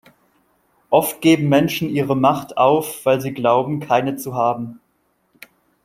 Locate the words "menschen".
1.47-1.87